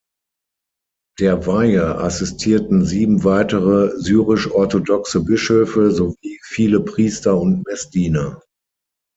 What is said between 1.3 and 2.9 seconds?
Weihe assistierten